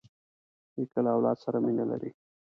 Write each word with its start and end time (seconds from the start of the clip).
نیکه 0.75 0.99
له 1.05 1.09
اولاد 1.15 1.37
سره 1.45 1.57
مینه 1.65 1.85
لري. 1.91 2.11